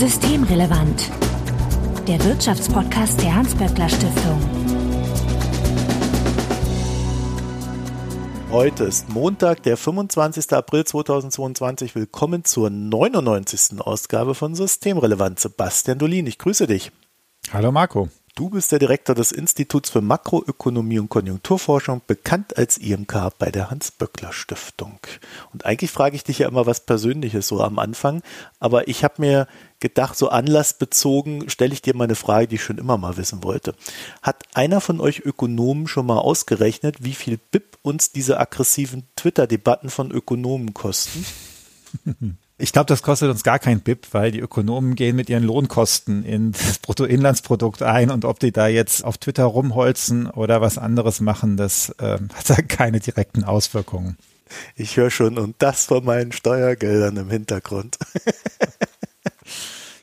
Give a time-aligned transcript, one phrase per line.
[0.00, 1.10] Systemrelevant.
[2.08, 4.40] Der Wirtschaftspodcast der Hans-Böckler Stiftung.
[8.50, 10.54] Heute ist Montag, der 25.
[10.54, 11.94] April 2022.
[11.94, 13.78] Willkommen zur 99.
[13.82, 15.38] Ausgabe von Systemrelevant.
[15.38, 16.92] Sebastian Dolin, ich grüße dich.
[17.52, 18.08] Hallo Marco.
[18.36, 23.70] Du bist der Direktor des Instituts für Makroökonomie und Konjunkturforschung, bekannt als IMK bei der
[23.70, 25.00] Hans-Böckler-Stiftung.
[25.52, 28.22] Und eigentlich frage ich dich ja immer was Persönliches so am Anfang,
[28.60, 29.48] aber ich habe mir
[29.80, 33.42] gedacht, so anlassbezogen stelle ich dir mal eine Frage, die ich schon immer mal wissen
[33.42, 33.74] wollte.
[34.22, 39.90] Hat einer von euch Ökonomen schon mal ausgerechnet, wie viel BIP uns diese aggressiven Twitter-Debatten
[39.90, 41.26] von Ökonomen kosten?
[42.60, 46.24] Ich glaube, das kostet uns gar kein BIP, weil die Ökonomen gehen mit ihren Lohnkosten
[46.24, 51.20] in das Bruttoinlandsprodukt ein und ob die da jetzt auf Twitter rumholzen oder was anderes
[51.20, 54.16] machen, das äh, hat da keine direkten Auswirkungen.
[54.74, 57.98] Ich höre schon und das von meinen Steuergeldern im Hintergrund.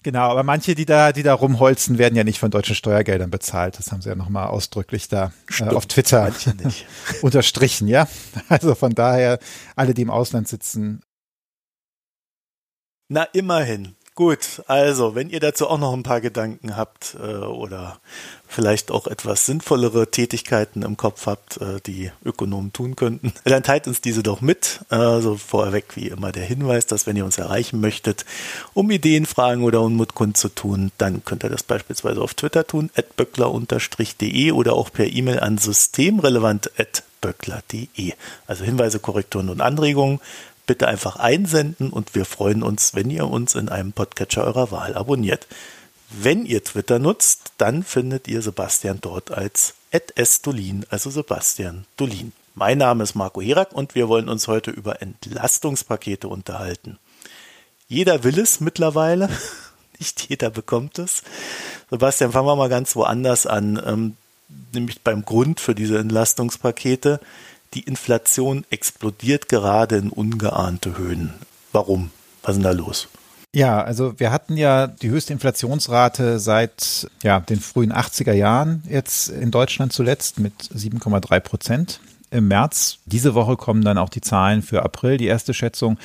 [0.04, 3.78] Genau, aber manche, die da, die da rumholzen, werden ja nicht von deutschen Steuergeldern bezahlt.
[3.78, 6.32] Das haben sie ja nochmal ausdrücklich da äh, auf Twitter
[7.22, 8.08] unterstrichen, ja.
[8.48, 9.38] Also von daher,
[9.76, 11.02] alle, die im Ausland sitzen,
[13.10, 13.96] na, immerhin.
[14.18, 18.00] Gut, also wenn ihr dazu auch noch ein paar Gedanken habt äh, oder
[18.48, 23.88] vielleicht auch etwas sinnvollere Tätigkeiten im Kopf habt, äh, die Ökonomen tun könnten, dann teilt
[23.88, 24.80] uns diese doch mit.
[24.90, 28.26] Also vorweg wie immer der Hinweis, dass wenn ihr uns erreichen möchtet,
[28.74, 34.52] um Ideen, Fragen oder Unmut kundzutun, dann könnt ihr das beispielsweise auf Twitter tun, böckler-de
[34.52, 38.14] oder auch per E-Mail an systemrelevant.böckler.de.
[38.48, 40.20] Also Hinweise, Korrekturen und Anregungen
[40.68, 44.96] bitte einfach einsenden und wir freuen uns, wenn ihr uns in einem Podcatcher eurer Wahl
[44.96, 45.48] abonniert.
[46.10, 52.34] Wenn ihr Twitter nutzt, dann findet ihr Sebastian dort als @sdolin, also Sebastian Dolin.
[52.54, 56.98] Mein Name ist Marco Herak und wir wollen uns heute über Entlastungspakete unterhalten.
[57.88, 59.30] Jeder will es mittlerweile,
[60.00, 61.24] nicht jeder bekommt es.
[61.90, 64.18] Sebastian, fangen wir mal ganz woanders an, ähm,
[64.74, 67.20] nämlich beim Grund für diese Entlastungspakete
[67.74, 71.34] die Inflation explodiert gerade in ungeahnte Höhen.
[71.72, 72.12] Warum?
[72.42, 73.08] Was ist denn da los?
[73.54, 79.30] Ja, also wir hatten ja die höchste Inflationsrate seit ja, den frühen 80er Jahren jetzt
[79.30, 83.00] in Deutschland zuletzt mit 7,3 Prozent im März.
[83.06, 85.98] Diese Woche kommen dann auch die Zahlen für April, die erste Schätzung.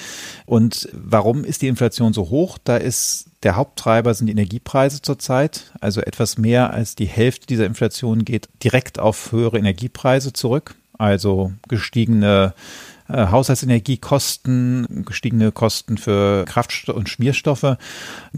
[0.47, 2.59] Und warum ist die Inflation so hoch?
[2.63, 5.73] Da ist der Haupttreiber sind die Energiepreise zurzeit.
[5.81, 11.53] Also etwas mehr als die Hälfte dieser Inflation geht direkt auf höhere Energiepreise zurück also
[11.69, 12.55] gestiegene
[13.09, 17.77] äh, Haushaltsenergiekosten, gestiegene Kosten für Kraft- und Schmierstoffe.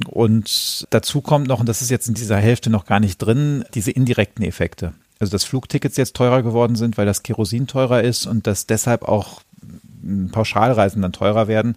[0.07, 3.65] Und dazu kommt noch, und das ist jetzt in dieser Hälfte noch gar nicht drin,
[3.75, 4.95] diese indirekten Effekte.
[5.21, 9.03] Also dass Flugtickets jetzt teurer geworden sind, weil das Kerosin teurer ist und dass deshalb
[9.03, 9.43] auch
[10.33, 11.77] Pauschalreisen dann teurer werden.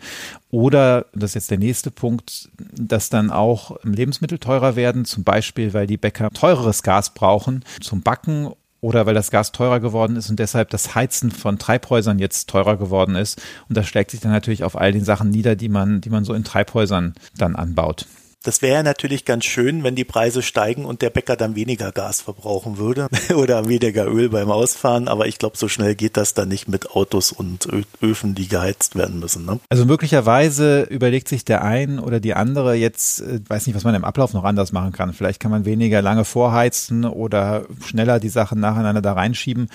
[0.49, 5.73] Oder, das ist jetzt der nächste Punkt, dass dann auch Lebensmittel teurer werden, zum Beispiel,
[5.73, 10.29] weil die Bäcker teureres Gas brauchen zum Backen oder weil das Gas teurer geworden ist
[10.29, 13.41] und deshalb das Heizen von Treibhäusern jetzt teurer geworden ist.
[13.69, 16.23] Und das schlägt sich dann natürlich auf all den Sachen nieder, die man, die man
[16.23, 18.05] so in Treibhäusern dann anbaut.
[18.47, 22.21] Das wäre natürlich ganz schön, wenn die Preise steigen und der Bäcker dann weniger Gas
[22.21, 25.09] verbrauchen würde oder weniger Öl beim Ausfahren.
[25.09, 27.67] Aber ich glaube, so schnell geht das dann nicht mit Autos und
[28.01, 29.45] Öfen, die geheizt werden müssen.
[29.45, 29.59] Ne?
[29.67, 33.95] Also möglicherweise überlegt sich der ein oder die andere jetzt, äh, weiß nicht, was man
[33.95, 35.11] im Ablauf noch anders machen kann.
[35.11, 39.67] Vielleicht kann man weniger lange vorheizen oder schneller die Sachen nacheinander da reinschieben.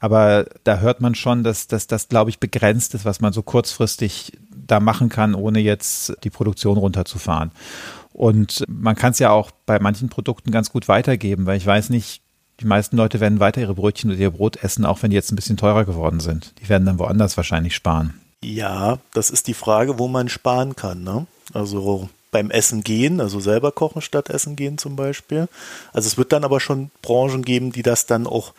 [0.00, 3.42] Aber da hört man schon, dass, dass das, glaube ich, begrenzt ist, was man so
[3.42, 7.50] kurzfristig da machen kann, ohne jetzt die Produktion runterzufahren.
[8.12, 11.90] Und man kann es ja auch bei manchen Produkten ganz gut weitergeben, weil ich weiß
[11.90, 12.22] nicht,
[12.60, 15.30] die meisten Leute werden weiter ihre Brötchen oder ihr Brot essen, auch wenn die jetzt
[15.30, 16.52] ein bisschen teurer geworden sind.
[16.60, 18.20] Die werden dann woanders wahrscheinlich sparen.
[18.42, 21.02] Ja, das ist die Frage, wo man sparen kann.
[21.02, 21.26] Ne?
[21.52, 25.48] Also beim Essen gehen, also selber kochen statt Essen gehen zum Beispiel.
[25.92, 28.52] Also es wird dann aber schon Branchen geben, die das dann auch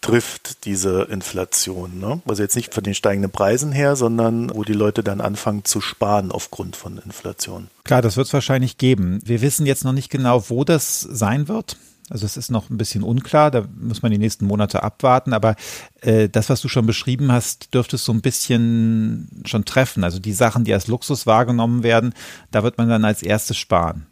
[0.00, 1.98] trifft, diese Inflation.
[1.98, 2.20] Ne?
[2.26, 5.80] Also jetzt nicht von den steigenden Preisen her, sondern wo die Leute dann anfangen zu
[5.80, 7.68] sparen aufgrund von Inflation.
[7.84, 9.20] Klar, das wird es wahrscheinlich geben.
[9.24, 11.76] Wir wissen jetzt noch nicht genau, wo das sein wird.
[12.10, 15.56] Also es ist noch ein bisschen unklar, da muss man die nächsten Monate abwarten, aber
[16.00, 20.04] äh, das, was du schon beschrieben hast, dürfte es so ein bisschen schon treffen.
[20.04, 22.14] Also die Sachen, die als Luxus wahrgenommen werden,
[22.50, 24.06] da wird man dann als erstes sparen.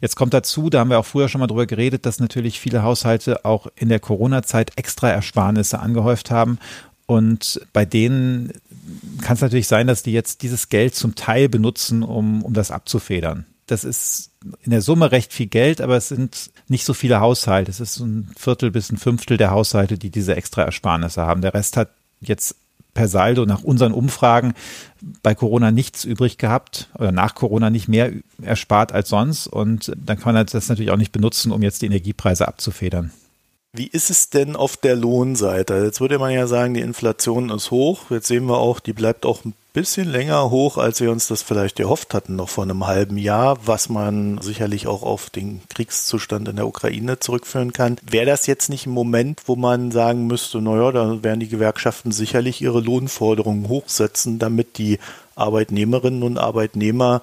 [0.00, 2.82] Jetzt kommt dazu, da haben wir auch früher schon mal drüber geredet, dass natürlich viele
[2.82, 6.58] Haushalte auch in der Corona-Zeit extra Ersparnisse angehäuft haben.
[7.06, 8.52] Und bei denen
[9.22, 12.70] kann es natürlich sein, dass die jetzt dieses Geld zum Teil benutzen, um, um das
[12.70, 13.46] abzufedern.
[13.66, 14.30] Das ist
[14.62, 17.70] in der Summe recht viel Geld, aber es sind nicht so viele Haushalte.
[17.70, 21.40] Es ist ein Viertel bis ein Fünftel der Haushalte, die diese extra Ersparnisse haben.
[21.40, 21.90] Der Rest hat
[22.20, 22.56] jetzt
[22.96, 24.54] per Saldo nach unseren Umfragen
[25.22, 28.10] bei Corona nichts übrig gehabt oder nach Corona nicht mehr
[28.42, 29.46] erspart als sonst.
[29.46, 33.12] Und dann kann man das natürlich auch nicht benutzen, um jetzt die Energiepreise abzufedern.
[33.76, 35.84] Wie ist es denn auf der Lohnseite?
[35.84, 38.10] Jetzt würde man ja sagen, die Inflation ist hoch.
[38.10, 41.42] Jetzt sehen wir auch, die bleibt auch ein bisschen länger hoch, als wir uns das
[41.42, 46.48] vielleicht erhofft hatten, noch vor einem halben Jahr, was man sicherlich auch auf den Kriegszustand
[46.48, 47.98] in der Ukraine zurückführen kann.
[48.02, 52.12] Wäre das jetzt nicht ein Moment, wo man sagen müsste, naja, da werden die Gewerkschaften
[52.12, 54.98] sicherlich ihre Lohnforderungen hochsetzen, damit die
[55.34, 57.20] Arbeitnehmerinnen und Arbeitnehmer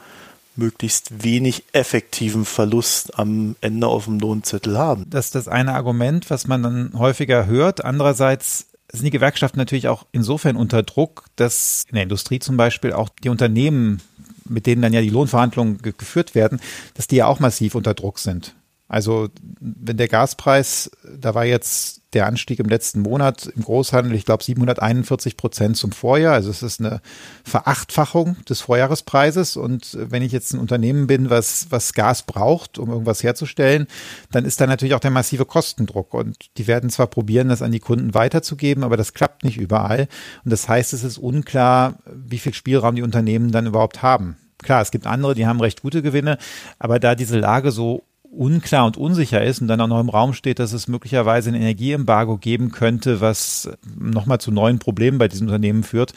[0.55, 5.05] möglichst wenig effektiven Verlust am Ende auf dem Lohnzettel haben.
[5.09, 7.83] Das ist das eine Argument, was man dann häufiger hört.
[7.83, 12.93] Andererseits sind die Gewerkschaften natürlich auch insofern unter Druck, dass in der Industrie zum Beispiel
[12.93, 14.01] auch die Unternehmen,
[14.45, 16.59] mit denen dann ja die Lohnverhandlungen geführt werden,
[16.93, 18.53] dass die ja auch massiv unter Druck sind.
[18.93, 19.29] Also
[19.59, 24.43] wenn der Gaspreis, da war jetzt der Anstieg im letzten Monat im Großhandel, ich glaube
[24.43, 26.35] 741 Prozent zum Vorjahr.
[26.35, 27.01] Also es ist eine
[27.43, 29.57] Verachtfachung des Vorjahrespreises.
[29.57, 33.87] Und wenn ich jetzt ein Unternehmen bin, was, was Gas braucht, um irgendwas herzustellen,
[34.31, 36.13] dann ist da natürlich auch der massive Kostendruck.
[36.13, 40.07] Und die werden zwar probieren, das an die Kunden weiterzugeben, aber das klappt nicht überall.
[40.45, 44.37] Und das heißt, es ist unklar, wie viel Spielraum die Unternehmen dann überhaupt haben.
[44.59, 46.37] Klar, es gibt andere, die haben recht gute Gewinne,
[46.77, 48.03] aber da diese Lage so
[48.35, 51.55] unklar und unsicher ist und dann auch noch im Raum steht, dass es möglicherweise ein
[51.55, 56.13] Energieembargo geben könnte, was nochmal zu neuen Problemen bei diesen Unternehmen führt,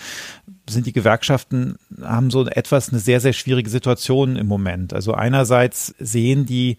[0.69, 4.93] sind die Gewerkschaften, haben so etwas eine sehr, sehr schwierige Situation im Moment.
[4.93, 6.77] Also einerseits sehen die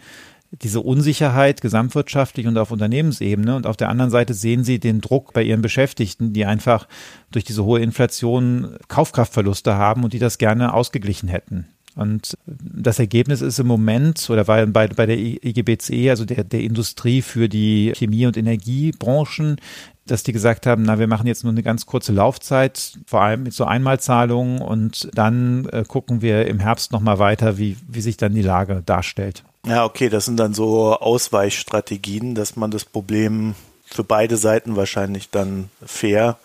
[0.52, 5.34] diese Unsicherheit gesamtwirtschaftlich und auf Unternehmensebene und auf der anderen Seite sehen sie den Druck
[5.34, 6.88] bei ihren Beschäftigten, die einfach
[7.32, 11.68] durch diese hohe Inflation Kaufkraftverluste haben und die das gerne ausgeglichen hätten.
[11.98, 16.62] Und das Ergebnis ist im Moment oder war bei, bei der IGBC, also der, der
[16.62, 19.58] Industrie für die Chemie- und Energiebranchen,
[20.06, 23.44] dass die gesagt haben, na, wir machen jetzt nur eine ganz kurze Laufzeit, vor allem
[23.44, 28.16] mit so Einmalzahlungen und dann äh, gucken wir im Herbst nochmal weiter, wie, wie sich
[28.16, 29.44] dann die Lage darstellt.
[29.66, 33.56] Ja, okay, das sind dann so Ausweichstrategien, dass man das Problem
[33.86, 36.38] für beide Seiten wahrscheinlich dann fair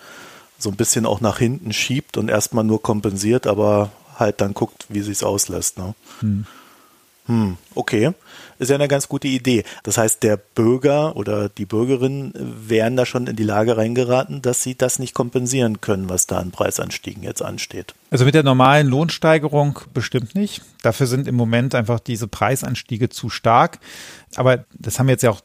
[0.59, 4.87] so ein bisschen auch nach hinten schiebt und erstmal nur kompensiert, aber halt dann guckt,
[4.89, 5.79] wie sich's auslässt.
[5.79, 5.95] Ne?
[6.21, 6.47] Hm.
[7.27, 8.13] Hm, okay.
[8.59, 9.65] Ist ja eine ganz gute Idee.
[9.85, 14.63] Das heißt, der Bürger oder die Bürgerin wären da schon in die Lage reingeraten, dass
[14.63, 17.95] sie das nicht kompensieren können, was da an Preisanstiegen jetzt ansteht.
[18.11, 20.63] Also mit der normalen Lohnsteigerung bestimmt nicht.
[20.83, 23.79] Dafür sind im Moment einfach diese Preisanstiege zu stark.
[24.35, 25.41] Aber das haben jetzt ja auch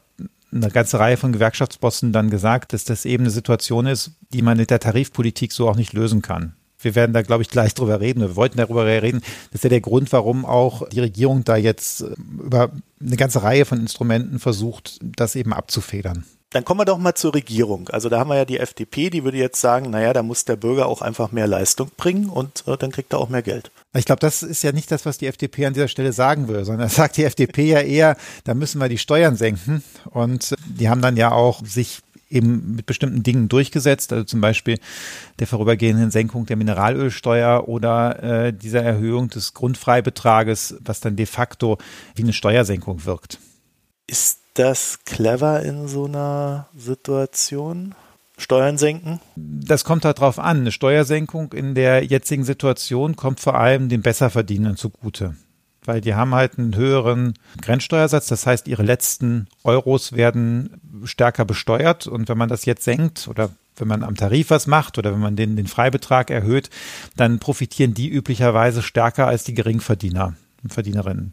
[0.50, 4.56] eine ganze Reihe von Gewerkschaftsbossen dann gesagt, dass das eben eine Situation ist, die man
[4.56, 8.00] mit der Tarifpolitik so auch nicht lösen kann wir werden da, glaube ich, gleich drüber
[8.00, 8.20] reden.
[8.20, 9.20] Wir wollten darüber reden.
[9.50, 12.70] Das ist ja der Grund, warum auch die Regierung da jetzt äh, über
[13.00, 16.24] eine ganze Reihe von Instrumenten versucht, das eben abzufedern.
[16.50, 17.90] Dann kommen wir doch mal zur Regierung.
[17.90, 20.56] Also da haben wir ja die FDP, die würde jetzt sagen, naja, da muss der
[20.56, 23.70] Bürger auch einfach mehr Leistung bringen und äh, dann kriegt er auch mehr Geld.
[23.94, 26.64] Ich glaube, das ist ja nicht das, was die FDP an dieser Stelle sagen will,
[26.64, 29.84] sondern sagt die FDP ja eher, da müssen wir die Steuern senken.
[30.06, 34.78] Und die haben dann ja auch sich eben mit bestimmten Dingen durchgesetzt, also zum Beispiel
[35.38, 41.78] der vorübergehenden Senkung der Mineralölsteuer oder äh, dieser Erhöhung des Grundfreibetrages, was dann de facto
[42.14, 43.38] wie eine Steuersenkung wirkt.
[44.06, 47.94] Ist das clever in so einer Situation?
[48.40, 49.20] Steuern senken?
[49.34, 50.58] Das kommt halt drauf an.
[50.58, 55.34] Eine Steuersenkung in der jetzigen Situation kommt vor allem den Besserverdienern zugute
[55.88, 58.26] weil die haben halt einen höheren Grenzsteuersatz.
[58.28, 62.06] Das heißt, ihre letzten Euros werden stärker besteuert.
[62.06, 65.20] Und wenn man das jetzt senkt oder wenn man am Tarif was macht oder wenn
[65.20, 66.68] man den, den Freibetrag erhöht,
[67.16, 71.32] dann profitieren die üblicherweise stärker als die Geringverdiener und Verdienerinnen.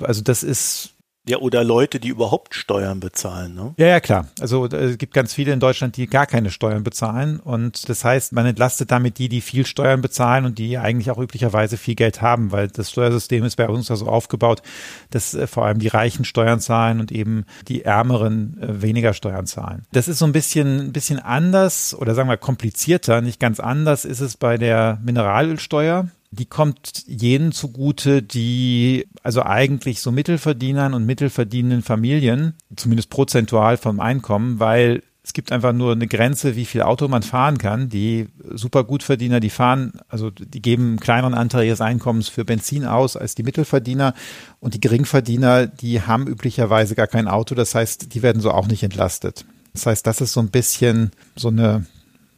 [0.00, 3.74] Also das ist ja, oder Leute, die überhaupt Steuern bezahlen, ne?
[3.76, 4.26] Ja, ja, klar.
[4.40, 7.38] Also es gibt ganz viele in Deutschland, die gar keine Steuern bezahlen.
[7.38, 11.18] Und das heißt, man entlastet damit die, die viel Steuern bezahlen und die eigentlich auch
[11.18, 14.62] üblicherweise viel Geld haben, weil das Steuersystem ist bei uns ja so aufgebaut,
[15.10, 19.46] dass äh, vor allem die Reichen Steuern zahlen und eben die Ärmeren äh, weniger Steuern
[19.46, 19.86] zahlen.
[19.92, 24.04] Das ist so ein bisschen, ein bisschen anders oder sagen wir komplizierter, nicht ganz anders
[24.04, 31.04] ist es bei der Mineralölsteuer die kommt jenen zugute, die also eigentlich so Mittelverdienern und
[31.04, 36.82] mittelverdienenden Familien, zumindest prozentual vom Einkommen, weil es gibt einfach nur eine Grenze, wie viel
[36.82, 37.90] Auto man fahren kann.
[37.90, 43.16] Die Supergutverdiener, die fahren, also die geben einen kleineren Anteil ihres Einkommens für Benzin aus
[43.16, 44.14] als die Mittelverdiener.
[44.58, 47.54] Und die Geringverdiener, die haben üblicherweise gar kein Auto.
[47.54, 49.44] Das heißt, die werden so auch nicht entlastet.
[49.74, 51.86] Das heißt, das ist so ein bisschen so eine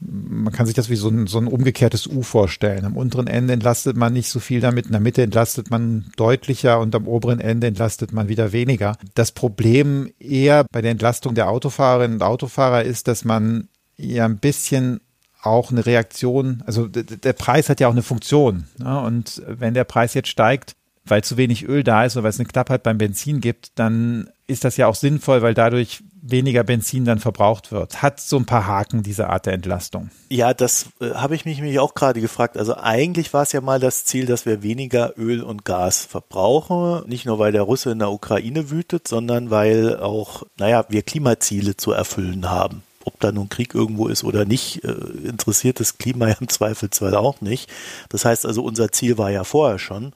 [0.01, 2.85] man kann sich das wie so ein, so ein umgekehrtes U vorstellen.
[2.85, 6.81] Am unteren Ende entlastet man nicht so viel damit, in der Mitte entlastet man deutlicher
[6.81, 8.97] und am oberen Ende entlastet man wieder weniger.
[9.15, 14.39] Das Problem eher bei der Entlastung der Autofahrerinnen und Autofahrer ist, dass man ja ein
[14.39, 15.01] bisschen
[15.41, 18.65] auch eine Reaktion, also der Preis hat ja auch eine Funktion.
[18.79, 19.01] Ne?
[19.01, 20.75] Und wenn der Preis jetzt steigt,
[21.05, 24.31] weil zu wenig Öl da ist oder weil es eine Knappheit beim Benzin gibt, dann
[24.47, 28.02] ist das ja auch sinnvoll, weil dadurch weniger Benzin dann verbraucht wird.
[28.02, 30.11] Hat so ein paar Haken, diese Art der Entlastung.
[30.31, 32.57] Ja, das äh, habe ich mich nämlich auch gerade gefragt.
[32.57, 37.07] Also eigentlich war es ja mal das Ziel, dass wir weniger Öl und Gas verbrauchen.
[37.09, 41.76] Nicht nur, weil der Russe in der Ukraine wütet, sondern weil auch, naja, wir Klimaziele
[41.76, 44.93] zu erfüllen haben ob da nun Krieg irgendwo ist oder nicht, äh,
[45.25, 47.71] interessiert das Klima ja im Zweifelsfall auch nicht.
[48.09, 50.14] Das heißt also, unser Ziel war ja vorher schon,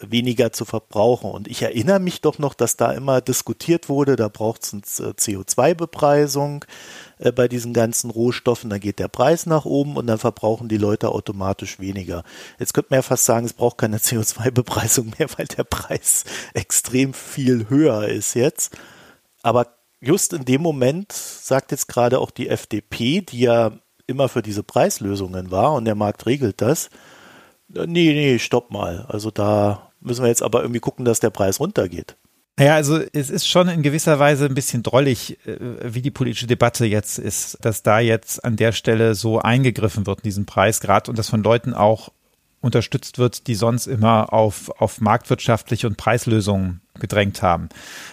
[0.00, 1.30] weniger zu verbrauchen.
[1.30, 5.12] Und ich erinnere mich doch noch, dass da immer diskutiert wurde, da braucht es eine
[5.12, 6.64] CO2-Bepreisung
[7.18, 10.76] äh, bei diesen ganzen Rohstoffen, dann geht der Preis nach oben und dann verbrauchen die
[10.76, 12.22] Leute automatisch weniger.
[12.58, 16.24] Jetzt könnte man ja fast sagen, es braucht keine CO2-Bepreisung mehr, weil der Preis
[16.54, 18.76] extrem viel höher ist jetzt.
[19.42, 19.66] Aber
[20.00, 23.72] just in dem Moment sagt jetzt gerade auch die FDP, die ja
[24.06, 26.88] immer für diese Preislösungen war und der Markt regelt das,
[27.68, 29.04] nee, nee, stopp mal.
[29.08, 32.16] Also da müssen wir jetzt aber irgendwie gucken, dass der Preis runtergeht.
[32.58, 36.48] Naja, also es ist schon in gewisser Weise ein bisschen drollig, äh, wie die politische
[36.48, 41.08] Debatte jetzt ist, dass da jetzt an der Stelle so eingegriffen wird in diesen Preisgrad
[41.08, 42.10] und das von Leuten auch
[42.60, 47.68] unterstützt wird, die sonst immer auf, auf marktwirtschaftliche und Preislösungen gedrängt haben.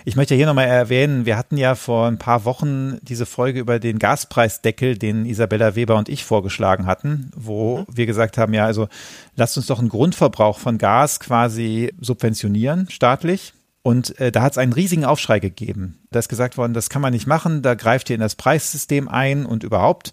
[0.06, 3.80] Ich möchte hier nochmal erwähnen, wir hatten ja vor ein paar Wochen diese Folge über
[3.80, 7.86] den Gaspreisdeckel, den Isabella Weber und ich vorgeschlagen hatten, wo mhm.
[7.92, 8.88] wir gesagt haben, ja, also
[9.36, 13.54] lasst uns doch einen Grundverbrauch von Gas quasi subventionieren, staatlich.
[13.82, 16.00] Und äh, da hat es einen riesigen Aufschrei gegeben.
[16.10, 19.08] Da ist gesagt worden, das kann man nicht machen, da greift ihr in das Preissystem
[19.08, 20.12] ein und überhaupt.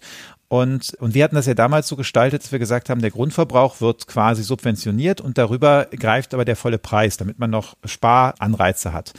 [0.53, 3.81] Und, und wir hatten das ja damals so gestaltet, dass wir gesagt haben, der Grundverbrauch
[3.81, 9.13] wird quasi subventioniert und darüber greift aber der volle Preis, damit man noch Sparanreize hat.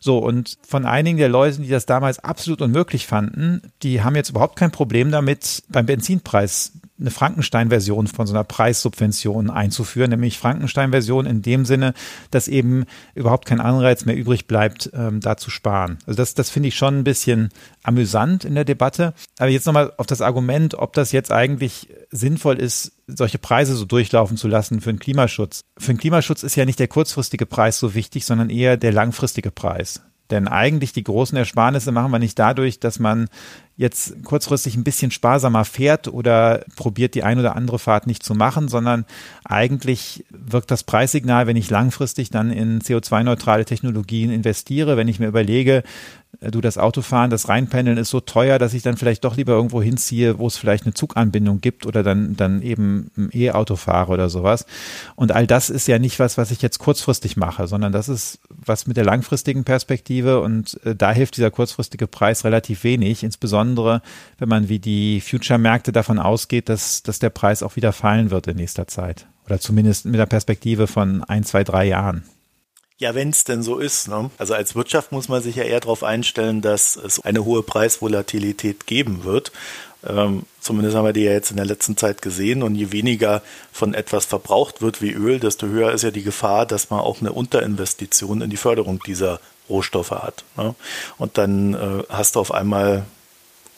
[0.00, 4.30] So, und von einigen der Leuten, die das damals absolut unmöglich fanden, die haben jetzt
[4.30, 11.26] überhaupt kein Problem damit, beim Benzinpreis eine Frankenstein-Version von so einer Preissubvention einzuführen, nämlich Frankenstein-Version
[11.26, 11.94] in dem Sinne,
[12.30, 15.98] dass eben überhaupt kein Anreiz mehr übrig bleibt, ähm, da zu sparen.
[16.06, 17.48] Also das, das finde ich schon ein bisschen
[17.82, 19.14] amüsant in der Debatte.
[19.38, 23.84] Aber jetzt nochmal auf das Argument, ob das jetzt eigentlich sinnvoll ist, solche Preise so
[23.84, 25.62] durchlaufen zu lassen für den Klimaschutz.
[25.78, 29.50] Für den Klimaschutz ist ja nicht der kurzfristige Preis so wichtig, sondern eher der langfristige
[29.50, 30.00] Preis.
[30.30, 33.28] Denn eigentlich die großen Ersparnisse machen wir nicht dadurch, dass man
[33.76, 38.34] jetzt kurzfristig ein bisschen sparsamer fährt oder probiert die ein oder andere Fahrt nicht zu
[38.34, 39.06] machen, sondern
[39.42, 45.28] eigentlich wirkt das Preissignal, wenn ich langfristig dann in CO2-neutrale Technologien investiere, wenn ich mir
[45.28, 45.82] überlege,
[46.40, 49.82] du das Autofahren, das Reinpendeln ist so teuer, dass ich dann vielleicht doch lieber irgendwo
[49.82, 54.30] hinziehe, wo es vielleicht eine Zuganbindung gibt oder dann, dann eben ein E-Auto fahre oder
[54.30, 54.64] sowas.
[55.16, 58.40] Und all das ist ja nicht was, was ich jetzt kurzfristig mache, sondern das ist
[58.48, 64.00] was mit der langfristigen Perspektive und äh, da hilft dieser kurzfristige Preis relativ wenig, insbesondere
[64.38, 68.46] wenn man wie die Future-Märkte davon ausgeht, dass, dass der Preis auch wieder fallen wird
[68.46, 72.24] in nächster Zeit oder zumindest mit der Perspektive von ein, zwei, drei Jahren.
[73.00, 74.08] Ja, wenn es denn so ist.
[74.08, 74.30] Ne?
[74.36, 78.86] Also als Wirtschaft muss man sich ja eher darauf einstellen, dass es eine hohe Preisvolatilität
[78.86, 79.52] geben wird.
[80.06, 82.62] Ähm, zumindest haben wir die ja jetzt in der letzten Zeit gesehen.
[82.62, 83.40] Und je weniger
[83.72, 87.22] von etwas verbraucht wird wie Öl, desto höher ist ja die Gefahr, dass man auch
[87.22, 89.40] eine Unterinvestition in die Förderung dieser
[89.70, 90.44] Rohstoffe hat.
[90.58, 90.74] Ne?
[91.16, 93.06] Und dann äh, hast du auf einmal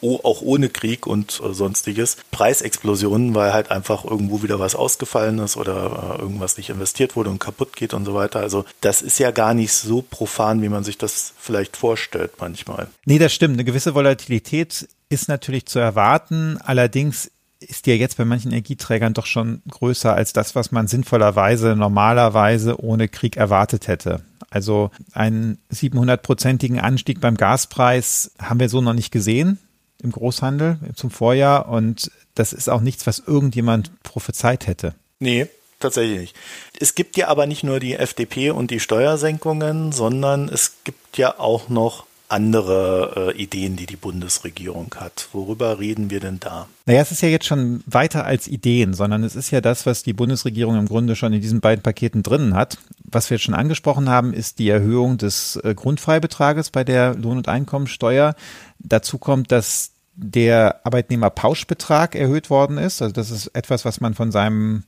[0.02, 5.56] auch ohne Krieg und äh, sonstiges, Preisexplosionen, weil halt einfach irgendwo wieder was ausgefallen ist
[5.56, 8.40] oder äh, irgendwas nicht investiert wurde und kaputt geht und so weiter.
[8.40, 12.88] Also das ist ja gar nicht so profan, wie man sich das vielleicht vorstellt manchmal.
[13.04, 13.54] Nee, das stimmt.
[13.54, 16.58] Eine gewisse Volatilität ist natürlich zu erwarten.
[16.62, 17.30] Allerdings
[17.60, 22.80] ist ja jetzt bei manchen Energieträgern doch schon größer als das, was man sinnvollerweise normalerweise
[22.82, 24.22] ohne Krieg erwartet hätte.
[24.50, 29.58] Also einen 700-prozentigen Anstieg beim Gaspreis haben wir so noch nicht gesehen
[30.02, 34.94] im Großhandel zum Vorjahr und das ist auch nichts, was irgendjemand prophezeit hätte.
[35.18, 35.46] Nee,
[35.80, 36.36] tatsächlich nicht.
[36.80, 41.38] Es gibt ja aber nicht nur die FDP und die Steuersenkungen, sondern es gibt ja
[41.38, 45.28] auch noch andere äh, Ideen, die die Bundesregierung hat.
[45.32, 46.66] Worüber reden wir denn da?
[46.86, 50.02] Naja, es ist ja jetzt schon weiter als Ideen, sondern es ist ja das, was
[50.02, 52.78] die Bundesregierung im Grunde schon in diesen beiden Paketen drinnen hat.
[53.04, 57.36] Was wir jetzt schon angesprochen haben, ist die Erhöhung des äh, Grundfreibetrages bei der Lohn-
[57.36, 58.34] und Einkommensteuer.
[58.78, 63.02] Dazu kommt, dass der Arbeitnehmerpauschbetrag erhöht worden ist.
[63.02, 64.84] Also das ist etwas, was man von seinem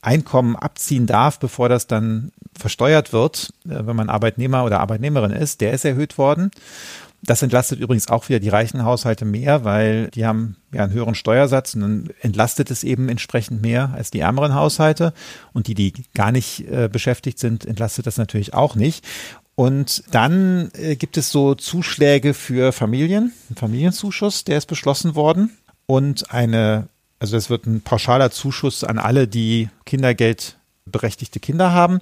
[0.00, 5.60] Einkommen abziehen darf, bevor das dann versteuert wird, äh, wenn man Arbeitnehmer oder Arbeitnehmerin ist.
[5.60, 6.50] Der ist erhöht worden.
[7.20, 11.16] Das entlastet übrigens auch wieder die reichen Haushalte mehr, weil die haben ja einen höheren
[11.16, 15.12] Steuersatz und dann entlastet es eben entsprechend mehr als die ärmeren Haushalte.
[15.52, 19.04] Und die, die gar nicht äh, beschäftigt sind, entlastet das natürlich auch nicht.
[19.58, 25.58] Und dann äh, gibt es so Zuschläge für Familien, ein Familienzuschuss, der ist beschlossen worden
[25.86, 26.88] und eine
[27.18, 31.98] Also es wird ein pauschaler Zuschuss an alle, die Kindergeld berechtigte Kinder haben.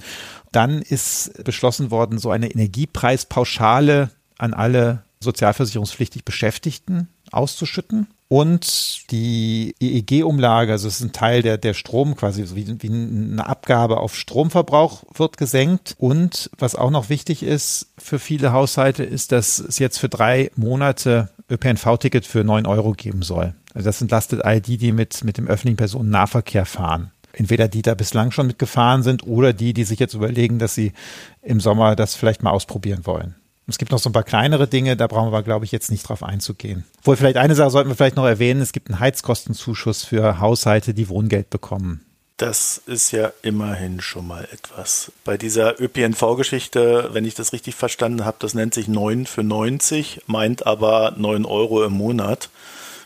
[0.52, 8.06] Dann ist beschlossen worden, so eine Energiepreispauschale an alle sozialversicherungspflichtig Beschäftigten auszuschütten.
[8.28, 13.46] Und die EEG-Umlage, also es ist ein Teil der, der Strom, quasi wie, wie eine
[13.46, 15.94] Abgabe auf Stromverbrauch wird gesenkt.
[15.98, 20.50] Und was auch noch wichtig ist für viele Haushalte, ist, dass es jetzt für drei
[20.56, 23.54] Monate ÖPNV-Ticket für neun Euro geben soll.
[23.74, 27.12] Also das entlastet all die, die mit, mit dem öffentlichen Personennahverkehr fahren.
[27.32, 30.92] Entweder die da bislang schon mitgefahren sind oder die, die sich jetzt überlegen, dass sie
[31.42, 33.36] im Sommer das vielleicht mal ausprobieren wollen.
[33.68, 36.08] Es gibt noch so ein paar kleinere Dinge, da brauchen wir, glaube ich, jetzt nicht
[36.08, 36.84] drauf einzugehen.
[37.00, 40.94] Obwohl vielleicht eine Sache sollten wir vielleicht noch erwähnen, es gibt einen Heizkostenzuschuss für Haushalte,
[40.94, 42.02] die Wohngeld bekommen.
[42.36, 45.10] Das ist ja immerhin schon mal etwas.
[45.24, 50.22] Bei dieser ÖPNV-Geschichte, wenn ich das richtig verstanden habe, das nennt sich 9 für 90,
[50.26, 52.50] meint aber 9 Euro im Monat.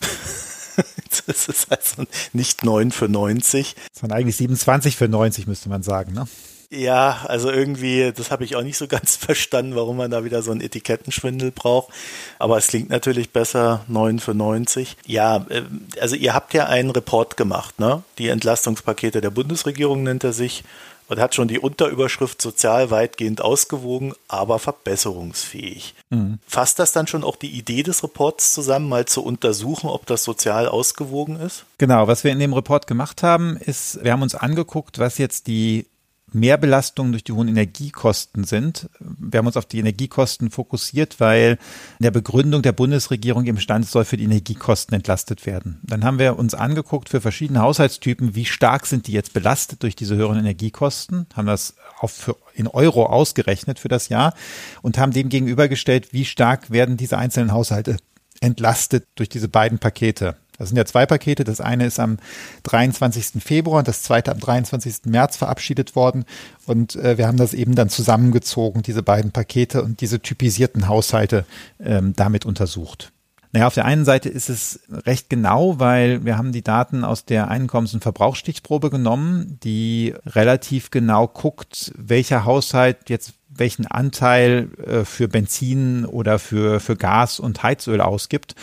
[1.26, 3.76] das ist also nicht 9 für 90.
[3.93, 6.26] Sondern eigentlich 27 für 90, müsste man sagen, ne?
[6.70, 10.42] Ja, also irgendwie, das habe ich auch nicht so ganz verstanden, warum man da wieder
[10.42, 11.92] so einen Etikettenschwindel braucht.
[12.38, 14.96] Aber es klingt natürlich besser, 9 für 90.
[15.06, 15.62] Ja, äh,
[16.00, 18.02] also ihr habt ja einen Report gemacht, ne?
[18.18, 20.64] Die Entlastungspakete der Bundesregierung nennt er sich
[21.10, 25.94] und hat schon die Unterüberschrift sozial weitgehend ausgewogen, aber verbesserungsfähig.
[26.10, 26.38] Mhm.
[26.46, 30.22] Fasst das dann schon auch die Idee des Reports zusammen, mal zu untersuchen, ob das
[30.22, 31.64] sozial ausgewogen ist?
[31.78, 35.48] Genau, was wir in dem Report gemacht haben, ist, wir haben uns angeguckt, was jetzt
[35.48, 35.86] die
[36.34, 38.88] Mehrbelastungen durch die hohen Energiekosten sind.
[39.00, 41.58] Wir haben uns auf die Energiekosten fokussiert, weil
[41.99, 45.80] in der Begründung der Bundesregierung im Stand soll für die Energiekosten entlastet werden.
[45.82, 49.96] Dann haben wir uns angeguckt für verschiedene Haushaltstypen, wie stark sind die jetzt belastet durch
[49.96, 54.34] diese höheren Energiekosten, haben das auf in Euro ausgerechnet für das Jahr
[54.82, 57.96] und haben dem gegenübergestellt, wie stark werden diese einzelnen Haushalte
[58.40, 60.37] entlastet durch diese beiden Pakete.
[60.61, 61.43] Das sind ja zwei Pakete.
[61.43, 62.19] Das eine ist am
[62.64, 63.43] 23.
[63.43, 65.07] Februar und das zweite am 23.
[65.07, 66.26] März verabschiedet worden.
[66.67, 71.46] Und äh, wir haben das eben dann zusammengezogen, diese beiden Pakete und diese typisierten Haushalte
[71.81, 73.11] ähm, damit untersucht.
[73.53, 77.25] Naja, auf der einen Seite ist es recht genau, weil wir haben die Daten aus
[77.25, 85.05] der Einkommens- und Verbrauchsstichprobe genommen, die relativ genau guckt, welcher Haushalt jetzt welchen Anteil äh,
[85.05, 88.55] für Benzin oder für, für Gas und Heizöl ausgibt.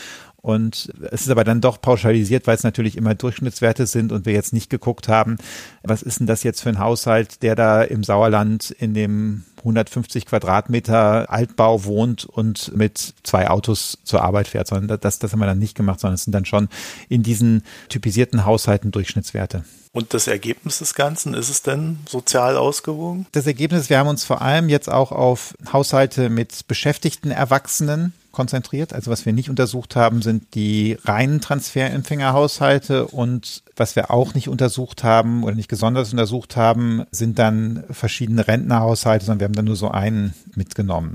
[0.47, 4.31] Und es ist aber dann doch pauschalisiert, weil es natürlich immer Durchschnittswerte sind und wir
[4.31, 5.35] jetzt nicht geguckt haben,
[5.83, 10.25] was ist denn das jetzt für ein Haushalt, der da im Sauerland in dem 150
[10.25, 15.47] Quadratmeter Altbau wohnt und mit zwei Autos zur Arbeit fährt, sondern das, das haben wir
[15.47, 16.69] dann nicht gemacht, sondern es sind dann schon
[17.09, 19.65] in diesen typisierten Haushalten Durchschnittswerte.
[19.91, 23.25] Und das Ergebnis des Ganzen, ist es denn sozial ausgewogen?
[23.33, 28.93] Das Ergebnis, wir haben uns vor allem jetzt auch auf Haushalte mit beschäftigten Erwachsenen konzentriert.
[28.93, 34.47] Also was wir nicht untersucht haben, sind die reinen Transferempfängerhaushalte und was wir auch nicht
[34.47, 39.65] untersucht haben oder nicht besonders untersucht haben, sind dann verschiedene Rentnerhaushalte, sondern wir haben dann
[39.65, 41.13] nur so einen mitgenommen.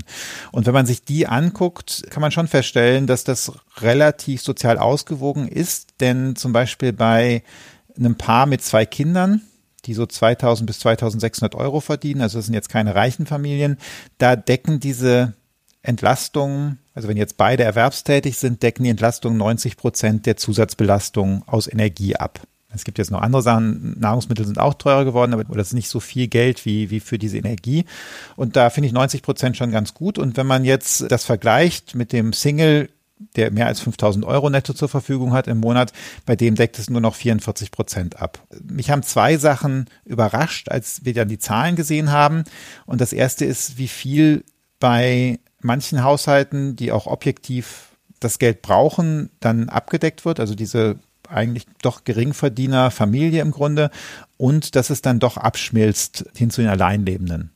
[0.51, 5.47] Und wenn man sich die anguckt, kann man schon feststellen, dass das relativ sozial ausgewogen
[5.47, 7.41] ist, denn zum Beispiel bei
[7.97, 9.41] einem Paar mit zwei Kindern,
[9.85, 13.77] die so 2000 bis 2600 Euro verdienen, also das sind jetzt keine reichen Familien,
[14.17, 15.35] da decken diese
[15.83, 21.67] Entlastungen also wenn jetzt beide erwerbstätig sind, decken die Entlastungen 90 Prozent der Zusatzbelastung aus
[21.67, 22.41] Energie ab.
[22.75, 25.89] Es gibt jetzt noch andere Sachen, Nahrungsmittel sind auch teurer geworden, aber das ist nicht
[25.89, 27.85] so viel Geld wie, wie für diese Energie.
[28.35, 30.17] Und da finde ich 90 Prozent schon ganz gut.
[30.17, 32.89] Und wenn man jetzt das vergleicht mit dem Single,
[33.35, 35.93] der mehr als 5000 Euro netto zur Verfügung hat im Monat,
[36.25, 38.39] bei dem deckt es nur noch 44 Prozent ab.
[38.63, 42.43] Mich haben zwei Sachen überrascht, als wir dann die Zahlen gesehen haben.
[42.87, 44.43] Und das erste ist, wie viel
[44.79, 50.39] bei manchen Haushalten, die auch objektiv das Geld brauchen, dann abgedeckt wird.
[50.39, 50.97] Also diese
[51.29, 53.89] eigentlich doch Geringverdiener Familie im Grunde
[54.37, 57.51] und dass es dann doch abschmilzt hin zu den Alleinlebenden.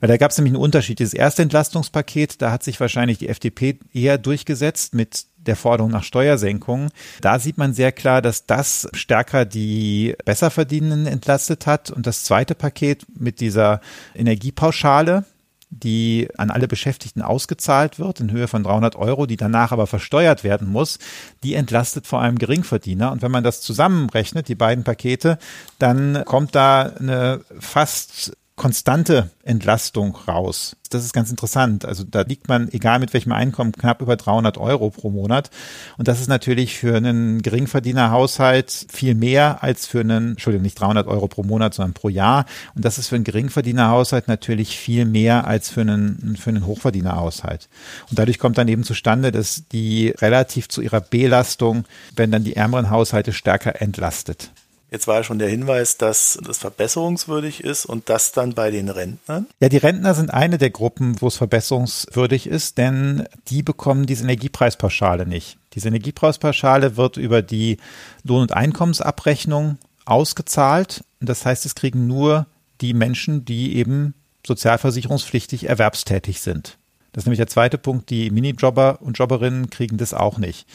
[0.00, 0.98] Weil da gab es nämlich einen Unterschied.
[0.98, 6.04] Dieses erste Entlastungspaket, da hat sich wahrscheinlich die FDP eher durchgesetzt mit der Forderung nach
[6.04, 6.90] Steuersenkungen.
[7.20, 11.90] Da sieht man sehr klar, dass das stärker die Besserverdienenden entlastet hat.
[11.90, 13.80] Und das zweite Paket mit dieser
[14.14, 15.24] Energiepauschale,
[15.70, 20.44] die an alle Beschäftigten ausgezahlt wird in Höhe von 300 Euro, die danach aber versteuert
[20.44, 20.98] werden muss,
[21.44, 23.12] die entlastet vor allem Geringverdiener.
[23.12, 25.38] Und wenn man das zusammenrechnet, die beiden Pakete,
[25.78, 30.76] dann kommt da eine fast konstante Entlastung raus.
[30.90, 31.86] Das ist ganz interessant.
[31.86, 35.48] Also da liegt man, egal mit welchem Einkommen, knapp über 300 Euro pro Monat.
[35.96, 41.06] Und das ist natürlich für einen Geringverdienerhaushalt viel mehr als für einen, Entschuldigung, nicht 300
[41.06, 42.44] Euro pro Monat, sondern pro Jahr.
[42.74, 47.70] Und das ist für einen Geringverdienerhaushalt natürlich viel mehr als für einen, für einen Hochverdienerhaushalt.
[48.10, 52.56] Und dadurch kommt dann eben zustande, dass die relativ zu ihrer Belastung, wenn dann die
[52.56, 54.50] ärmeren Haushalte stärker entlastet.
[54.90, 58.88] Jetzt war ja schon der Hinweis, dass das verbesserungswürdig ist und das dann bei den
[58.88, 59.46] Rentnern.
[59.60, 64.24] Ja, die Rentner sind eine der Gruppen, wo es verbesserungswürdig ist, denn die bekommen diese
[64.24, 65.58] Energiepreispauschale nicht.
[65.74, 67.76] Diese Energiepreispauschale wird über die
[68.24, 71.04] Lohn- und Einkommensabrechnung ausgezahlt.
[71.20, 72.46] Das heißt, es kriegen nur
[72.80, 76.78] die Menschen, die eben sozialversicherungspflichtig erwerbstätig sind.
[77.12, 78.10] Das ist nämlich der zweite Punkt.
[78.10, 80.66] Die Minijobber und Jobberinnen kriegen das auch nicht.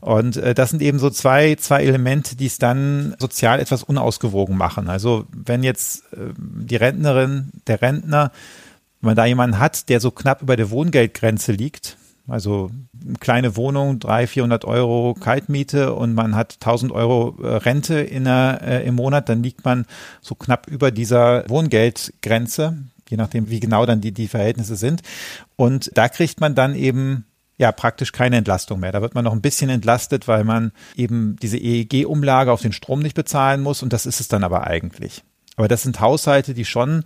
[0.00, 4.56] Und äh, das sind eben so zwei, zwei Elemente, die es dann sozial etwas unausgewogen
[4.56, 4.88] machen.
[4.88, 8.32] Also wenn jetzt äh, die Rentnerin, der Rentner,
[9.00, 11.96] wenn man da jemanden hat, der so knapp über der Wohngeldgrenze liegt,
[12.28, 12.70] also
[13.04, 18.26] eine kleine Wohnung, 300, 400 Euro Kaltmiete und man hat 1000 Euro äh, Rente in
[18.26, 19.86] äh, im Monat, dann liegt man
[20.20, 25.02] so knapp über dieser Wohngeldgrenze je nachdem, wie genau dann die, die Verhältnisse sind.
[25.56, 27.24] Und da kriegt man dann eben
[27.58, 28.92] ja praktisch keine Entlastung mehr.
[28.92, 33.00] Da wird man noch ein bisschen entlastet, weil man eben diese EEG-Umlage auf den Strom
[33.00, 35.24] nicht bezahlen muss und das ist es dann aber eigentlich.
[35.56, 37.04] Aber das sind Haushalte, die schon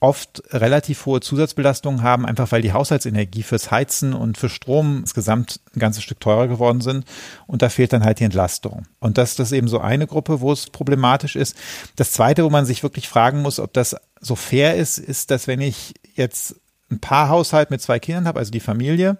[0.00, 5.60] oft relativ hohe Zusatzbelastungen haben, einfach weil die Haushaltsenergie fürs Heizen und für Strom insgesamt
[5.74, 7.04] ein ganzes Stück teurer geworden sind.
[7.46, 8.86] Und da fehlt dann halt die Entlastung.
[8.98, 11.54] Und das, das ist eben so eine Gruppe, wo es problematisch ist.
[11.96, 15.46] Das zweite, wo man sich wirklich fragen muss, ob das so fair ist, ist, dass
[15.46, 16.56] wenn ich jetzt
[16.90, 19.18] ein Paarhaushalt mit zwei Kindern habe, also die Familie,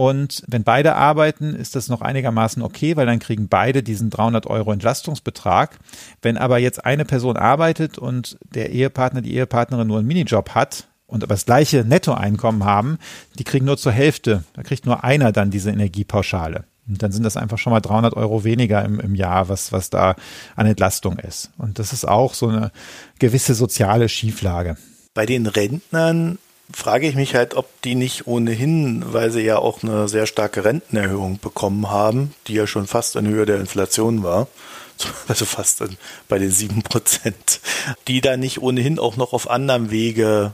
[0.00, 4.46] und wenn beide arbeiten, ist das noch einigermaßen okay, weil dann kriegen beide diesen 300
[4.46, 5.76] Euro Entlastungsbetrag.
[6.22, 10.86] Wenn aber jetzt eine Person arbeitet und der Ehepartner, die Ehepartnerin nur einen Minijob hat
[11.08, 12.98] und aber das gleiche Nettoeinkommen haben,
[13.40, 14.44] die kriegen nur zur Hälfte.
[14.52, 16.62] Da kriegt nur einer dann diese Energiepauschale.
[16.86, 19.90] Und dann sind das einfach schon mal 300 Euro weniger im, im Jahr, was, was
[19.90, 20.14] da
[20.54, 21.50] an Entlastung ist.
[21.58, 22.70] Und das ist auch so eine
[23.18, 24.76] gewisse soziale Schieflage.
[25.12, 26.38] Bei den Rentnern
[26.72, 30.64] frage ich mich halt, ob die nicht ohnehin, weil sie ja auch eine sehr starke
[30.64, 34.48] Rentenerhöhung bekommen haben, die ja schon fast in Höhe der Inflation war,
[35.28, 35.82] also fast
[36.28, 37.60] bei den sieben Prozent,
[38.06, 40.52] die da nicht ohnehin auch noch auf anderem Wege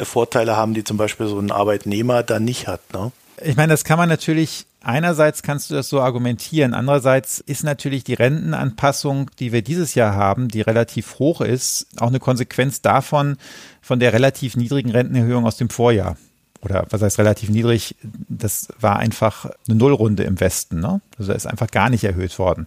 [0.00, 2.92] Vorteile haben, die zum Beispiel so ein Arbeitnehmer da nicht hat.
[2.92, 3.12] Ne?
[3.40, 6.74] Ich meine, das kann man natürlich Einerseits kannst du das so argumentieren.
[6.74, 12.08] Andererseits ist natürlich die Rentenanpassung, die wir dieses Jahr haben, die relativ hoch ist, auch
[12.08, 13.36] eine Konsequenz davon,
[13.80, 16.16] von der relativ niedrigen Rentenerhöhung aus dem Vorjahr.
[16.62, 17.96] Oder was heißt relativ niedrig?
[18.28, 20.80] Das war einfach eine Nullrunde im Westen.
[20.80, 21.00] Ne?
[21.18, 22.66] Also da ist einfach gar nicht erhöht worden.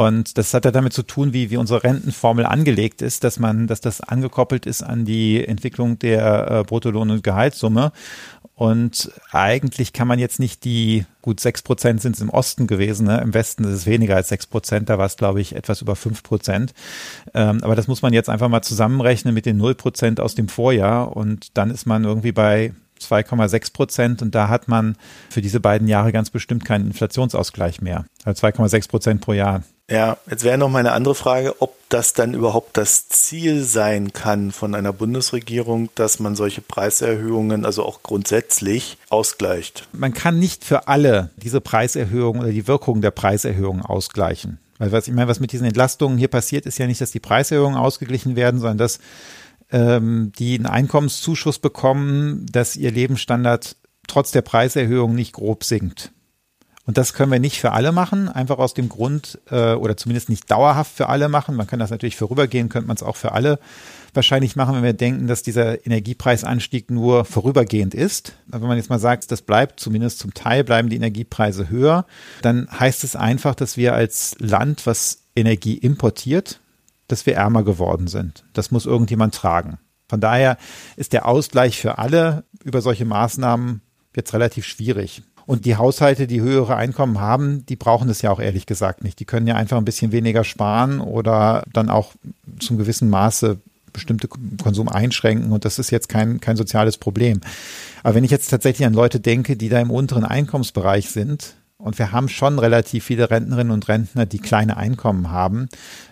[0.00, 3.66] Und das hat ja damit zu tun, wie, wie unsere Rentenformel angelegt ist, dass man,
[3.66, 7.92] dass das angekoppelt ist an die Entwicklung der äh, Bruttolohn- und Gehaltssumme.
[8.54, 13.08] Und eigentlich kann man jetzt nicht die, gut sechs Prozent sind es im Osten gewesen,
[13.08, 13.20] ne?
[13.20, 15.94] im Westen ist es weniger als sechs Prozent, da war es glaube ich etwas über
[15.96, 16.72] fünf Prozent.
[17.34, 20.48] Ähm, aber das muss man jetzt einfach mal zusammenrechnen mit den null Prozent aus dem
[20.48, 24.96] Vorjahr und dann ist man irgendwie bei 2,6 Prozent und da hat man
[25.28, 28.06] für diese beiden Jahre ganz bestimmt keinen Inflationsausgleich mehr.
[28.24, 29.62] Also 2,6 Prozent pro Jahr.
[29.90, 34.52] Ja, jetzt wäre noch meine andere Frage, ob das dann überhaupt das Ziel sein kann
[34.52, 39.88] von einer Bundesregierung, dass man solche Preiserhöhungen, also auch grundsätzlich, ausgleicht.
[39.92, 44.60] Man kann nicht für alle diese Preiserhöhungen oder die Wirkung der Preiserhöhungen ausgleichen.
[44.78, 47.20] Weil was ich meine, was mit diesen Entlastungen hier passiert, ist ja nicht, dass die
[47.20, 49.00] Preiserhöhungen ausgeglichen werden, sondern dass
[49.72, 53.76] ähm, die einen Einkommenszuschuss bekommen, dass ihr Lebensstandard
[54.06, 56.12] trotz der Preiserhöhung nicht grob sinkt.
[56.90, 60.28] Und das können wir nicht für alle machen, einfach aus dem Grund, äh, oder zumindest
[60.28, 61.54] nicht dauerhaft für alle machen.
[61.54, 63.60] Man kann das natürlich vorübergehen, könnte man es auch für alle
[64.12, 68.32] wahrscheinlich machen, wenn wir denken, dass dieser Energiepreisanstieg nur vorübergehend ist.
[68.50, 72.06] Aber wenn man jetzt mal sagt, das bleibt, zumindest zum Teil bleiben die Energiepreise höher,
[72.42, 76.58] dann heißt es einfach, dass wir als Land, was Energie importiert,
[77.06, 78.42] dass wir ärmer geworden sind.
[78.52, 79.78] Das muss irgendjemand tragen.
[80.08, 80.56] Von daher
[80.96, 83.80] ist der Ausgleich für alle über solche Maßnahmen
[84.16, 85.22] jetzt relativ schwierig.
[85.46, 89.18] Und die Haushalte, die höhere Einkommen haben, die brauchen es ja auch ehrlich gesagt nicht.
[89.18, 92.12] Die können ja einfach ein bisschen weniger sparen oder dann auch
[92.58, 93.58] zum gewissen Maße
[93.92, 97.40] bestimmte Konsum einschränken und das ist jetzt kein, kein soziales Problem.
[98.02, 101.98] Aber wenn ich jetzt tatsächlich an Leute denke, die da im unteren Einkommensbereich sind, und
[101.98, 105.68] wir haben schon relativ viele Rentnerinnen und Rentner, die kleine Einkommen haben,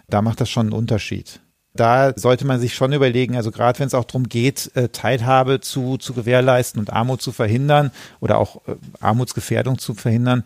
[0.09, 1.41] da macht das schon einen Unterschied
[1.75, 5.61] da sollte man sich schon überlegen, also gerade wenn es auch darum geht, äh, Teilhabe
[5.61, 10.45] zu, zu gewährleisten und Armut zu verhindern oder auch äh, Armutsgefährdung zu verhindern,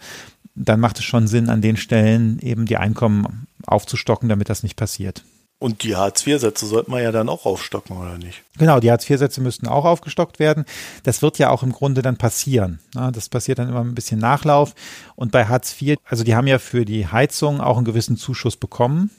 [0.55, 4.77] dann macht es schon Sinn, an den Stellen eben die Einkommen aufzustocken, damit das nicht
[4.77, 5.25] passiert.
[5.63, 8.43] Und die Hartz-IV-Sätze sollte man ja dann auch aufstocken, oder nicht?
[8.59, 10.65] Genau, die Hartz-IV-Sätze müssten auch aufgestockt werden.
[11.05, 12.81] Das wird ja auch im Grunde dann passieren.
[13.13, 14.75] Das passiert dann immer ein bisschen Nachlauf.
[15.15, 18.57] Und bei Hartz IV, also die haben ja für die Heizung auch einen gewissen Zuschuss
[18.57, 19.13] bekommen.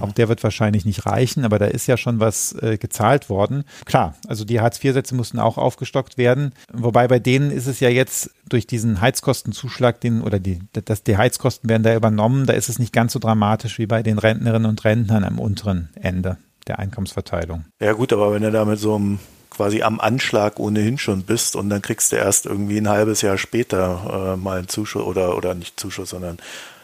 [0.00, 3.64] Auch der wird wahrscheinlich nicht reichen, aber da ist ja schon was äh, gezahlt worden.
[3.84, 6.52] Klar, also die Hartz-IV-Sätze mussten auch aufgestockt werden.
[6.72, 11.16] Wobei bei denen ist es ja jetzt durch diesen Heizkostenzuschlag, den, oder die, dass die
[11.16, 14.68] Heizkosten werden da übernommen, da ist es nicht ganz so dramatisch wie bei den Rentnerinnen
[14.68, 17.64] und Rentnern am unteren Ende der Einkommensverteilung.
[17.80, 19.18] Ja gut, aber wenn er da mit so einem
[19.50, 23.36] quasi am Anschlag ohnehin schon bist und dann kriegst du erst irgendwie ein halbes Jahr
[23.36, 26.38] später äh, mal einen Zuschuss oder, oder nicht Zuschuss, sondern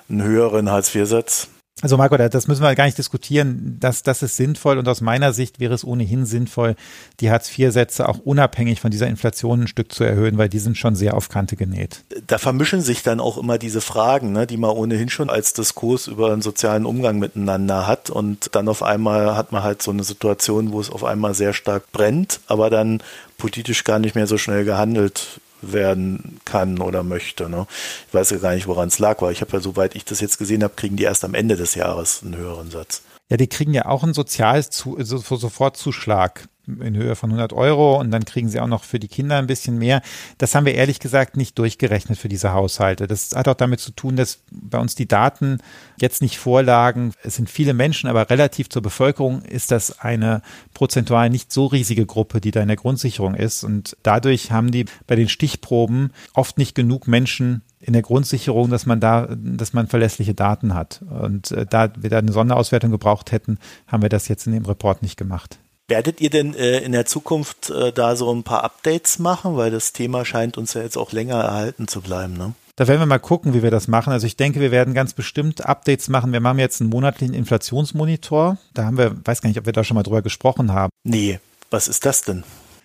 [0.08, 1.48] einen höheren Hartz-IV-Satz,
[1.80, 3.76] also Marco, das müssen wir gar nicht diskutieren.
[3.78, 6.74] Das, das ist sinnvoll und aus meiner Sicht wäre es ohnehin sinnvoll,
[7.20, 10.96] die Hartz-IV-Sätze auch unabhängig von dieser Inflation ein Stück zu erhöhen, weil die sind schon
[10.96, 12.04] sehr auf Kante genäht.
[12.26, 16.08] Da vermischen sich dann auch immer diese Fragen, ne, die man ohnehin schon als Diskurs
[16.08, 20.02] über einen sozialen Umgang miteinander hat und dann auf einmal hat man halt so eine
[20.02, 23.02] Situation, wo es auf einmal sehr stark brennt, aber dann
[23.36, 27.48] politisch gar nicht mehr so schnell gehandelt werden kann oder möchte.
[27.48, 27.66] Ne?
[28.08, 30.20] Ich weiß ja gar nicht, woran es lag, weil ich habe ja, soweit ich das
[30.20, 33.00] jetzt gesehen habe, kriegen die erst am Ende des Jahres einen höheren Satz.
[33.28, 36.48] Ja, die kriegen ja auch einen Sozialsofortzuschlag
[36.80, 39.46] in Höhe von 100 Euro und dann kriegen sie auch noch für die Kinder ein
[39.46, 40.02] bisschen mehr.
[40.38, 43.06] Das haben wir ehrlich gesagt nicht durchgerechnet für diese Haushalte.
[43.06, 45.58] Das hat auch damit zu tun, dass bei uns die Daten
[46.00, 47.12] jetzt nicht vorlagen.
[47.22, 50.42] Es sind viele Menschen, aber relativ zur Bevölkerung ist das eine
[50.74, 53.64] prozentual nicht so riesige Gruppe, die da in der Grundsicherung ist.
[53.64, 58.86] Und dadurch haben die bei den Stichproben oft nicht genug Menschen in der Grundsicherung, dass
[58.86, 61.02] man da, dass man verlässliche Daten hat.
[61.08, 64.64] Und äh, da wir da eine Sonderauswertung gebraucht hätten, haben wir das jetzt in dem
[64.64, 65.58] Report nicht gemacht.
[65.88, 69.56] Werdet ihr denn äh, in der Zukunft äh, da so ein paar Updates machen?
[69.56, 72.52] Weil das Thema scheint uns ja jetzt auch länger erhalten zu bleiben, ne?
[72.76, 74.12] Da werden wir mal gucken, wie wir das machen.
[74.12, 76.32] Also ich denke, wir werden ganz bestimmt Updates machen.
[76.32, 78.56] Wir machen jetzt einen monatlichen Inflationsmonitor.
[78.72, 80.92] Da haben wir, weiß gar nicht, ob wir da schon mal drüber gesprochen haben.
[81.02, 82.44] Nee, was ist das denn?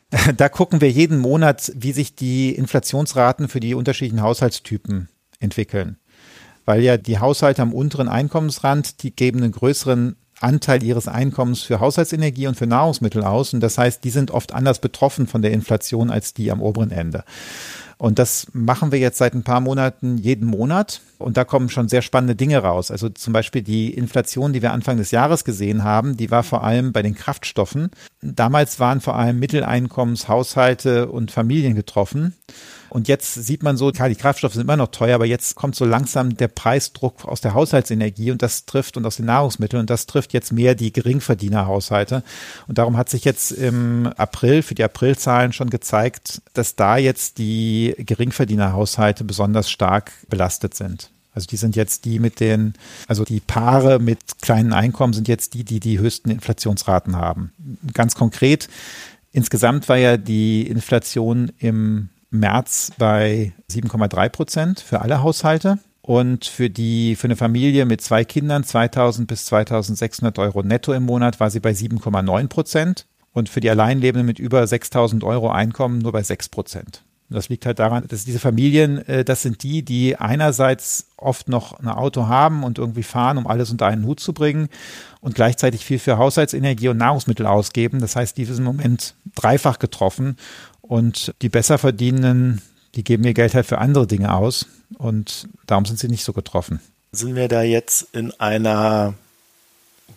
[0.37, 5.97] Da gucken wir jeden Monat, wie sich die Inflationsraten für die unterschiedlichen Haushaltstypen entwickeln.
[6.65, 11.79] Weil ja die Haushalte am unteren Einkommensrand, die geben einen größeren Anteil ihres Einkommens für
[11.79, 13.53] Haushaltsenergie und für Nahrungsmittel aus.
[13.53, 16.91] Und das heißt, die sind oft anders betroffen von der Inflation als die am oberen
[16.91, 17.23] Ende.
[18.03, 20.99] Und das machen wir jetzt seit ein paar Monaten jeden Monat.
[21.19, 22.91] Und da kommen schon sehr spannende Dinge raus.
[22.91, 26.65] Also zum Beispiel die Inflation, die wir Anfang des Jahres gesehen haben, die war vor
[26.65, 27.91] allem bei den Kraftstoffen.
[28.21, 32.33] Damals waren vor allem Mitteleinkommenshaushalte und Familien getroffen.
[32.93, 35.73] Und jetzt sieht man so, klar, die Kraftstoffe sind immer noch teuer, aber jetzt kommt
[35.73, 39.89] so langsam der Preisdruck aus der Haushaltsenergie und das trifft und aus den Nahrungsmitteln und
[39.89, 42.21] das trifft jetzt mehr die Geringverdienerhaushalte.
[42.67, 47.39] Und darum hat sich jetzt im April für die Aprilzahlen schon gezeigt, dass da jetzt
[47.39, 51.09] die Geringverdienerhaushalte besonders stark belastet sind.
[51.35, 52.73] Also die sind jetzt die mit den,
[53.07, 57.51] also die Paare mit kleinen Einkommen sind jetzt die, die die höchsten Inflationsraten haben.
[57.93, 58.69] Ganz konkret,
[59.31, 65.79] insgesamt war ja die Inflation im März bei 7,3 Prozent für alle Haushalte.
[66.05, 71.03] Und für die, für eine Familie mit zwei Kindern 2000 bis 2600 Euro netto im
[71.03, 73.05] Monat war sie bei 7,9 Prozent.
[73.31, 77.03] Und für die Alleinlebenden mit über 6000 Euro Einkommen nur bei 6 Prozent.
[77.33, 81.79] Das liegt halt daran, dass diese Familien, äh, das sind die, die einerseits oft noch
[81.79, 84.69] ein Auto haben und irgendwie fahren, um alles unter einen Hut zu bringen
[85.21, 87.99] und gleichzeitig viel für Haushaltsenergie und Nahrungsmittel ausgeben.
[87.99, 90.37] Das heißt, die sind im Moment dreifach getroffen
[90.81, 92.61] und die Besserverdienenden,
[92.95, 94.67] die geben ihr Geld halt für andere Dinge aus.
[94.97, 96.79] Und darum sind sie nicht so getroffen.
[97.11, 99.15] Sind wir da jetzt in einer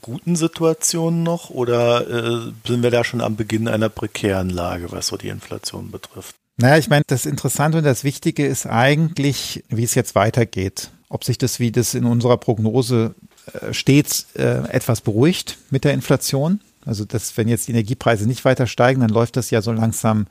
[0.02, 5.08] guten Situation noch oder äh, sind wir da schon am Beginn einer prekären Lage, was
[5.08, 6.34] so die Inflation betrifft?
[6.58, 10.90] Naja, ich meine, das Interessante und das Wichtige ist eigentlich, wie es jetzt weitergeht.
[11.08, 13.14] Ob sich das, wie das in unserer Prognose
[13.52, 16.60] äh, steht, äh, etwas beruhigt mit der Inflation.
[16.84, 20.26] Also, dass, wenn jetzt die Energiepreise nicht weiter steigen, dann läuft das ja so langsam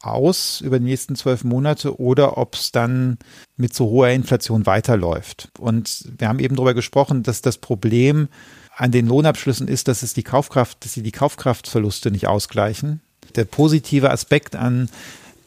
[0.00, 3.18] aus über die nächsten zwölf Monate oder ob es dann
[3.56, 5.48] mit so hoher Inflation weiterläuft.
[5.58, 8.28] Und wir haben eben darüber gesprochen, dass das Problem
[8.76, 13.00] an den Lohnabschlüssen ist, dass es die Kaufkraft, dass sie die Kaufkraftverluste nicht ausgleichen.
[13.34, 14.88] Der positive Aspekt an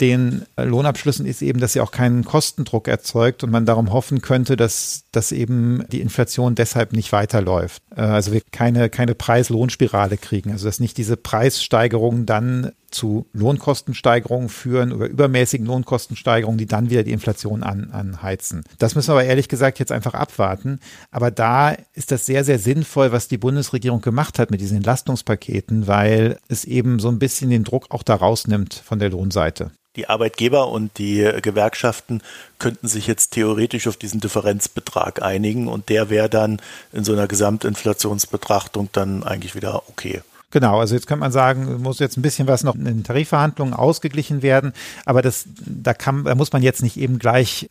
[0.02, 4.58] den Lohnabschlüssen ist eben, dass sie auch keinen Kostendruck erzeugt und man darum hoffen könnte,
[4.58, 7.84] dass, dass eben die Inflation deshalb nicht weiterläuft.
[7.96, 10.52] Äh, also wir keine, keine Preis-Lohnspirale kriegen.
[10.52, 17.04] Also dass nicht diese Preissteigerungen dann zu Lohnkostensteigerungen führen oder übermäßigen Lohnkostensteigerungen, die dann wieder
[17.04, 18.64] die Inflation an, anheizen.
[18.78, 20.80] Das müssen wir aber ehrlich gesagt jetzt einfach abwarten.
[21.10, 25.88] Aber da ist das sehr, sehr sinnvoll, was die Bundesregierung gemacht hat mit diesen Entlastungspaketen,
[25.88, 29.72] weil es eben so ein bisschen den Druck auch da rausnimmt von der Lohnseite.
[29.98, 32.22] Die Arbeitgeber und die Gewerkschaften
[32.60, 36.62] könnten sich jetzt theoretisch auf diesen Differenzbetrag einigen und der wäre dann
[36.94, 40.22] in so einer Gesamtinflation Inflationsbetrachtung dann eigentlich wieder okay.
[40.52, 43.74] Genau, also jetzt könnte man sagen, muss jetzt ein bisschen was noch in den Tarifverhandlungen
[43.74, 44.74] ausgeglichen werden,
[45.06, 47.70] aber das, da kann, da muss man jetzt nicht eben gleich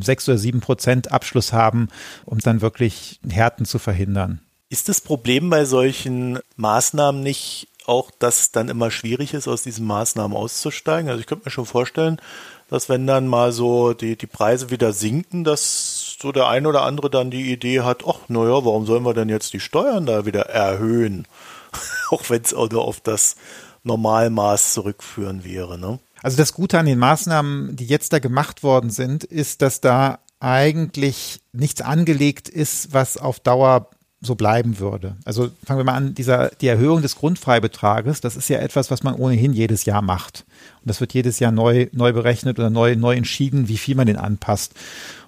[0.00, 1.88] sechs oder sieben Prozent Abschluss haben,
[2.24, 4.40] um dann wirklich Härten zu verhindern.
[4.68, 9.64] Ist das Problem bei solchen Maßnahmen nicht auch, dass es dann immer schwierig ist, aus
[9.64, 11.10] diesen Maßnahmen auszusteigen?
[11.10, 12.20] Also ich könnte mir schon vorstellen,
[12.68, 16.82] dass wenn dann mal so die, die Preise wieder sinken, dass so der ein oder
[16.82, 20.24] andere dann die Idee hat, ach naja, warum sollen wir denn jetzt die Steuern da
[20.24, 21.26] wieder erhöhen?
[22.10, 23.36] auch wenn es auch nur auf das
[23.82, 25.78] Normalmaß zurückführen wäre.
[25.78, 25.98] Ne?
[26.22, 30.18] Also das Gute an den Maßnahmen, die jetzt da gemacht worden sind, ist, dass da
[30.38, 33.90] eigentlich nichts angelegt ist, was auf Dauer
[34.22, 35.16] so bleiben würde.
[35.24, 39.02] Also fangen wir mal an, dieser, die Erhöhung des Grundfreibetrages, das ist ja etwas, was
[39.02, 40.44] man ohnehin jedes Jahr macht.
[40.82, 44.06] Und das wird jedes Jahr neu, neu berechnet oder neu, neu entschieden, wie viel man
[44.06, 44.74] den anpasst.